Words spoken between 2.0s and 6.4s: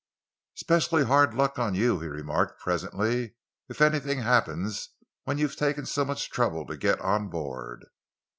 remarked presently, "if anything happened when you've taken so much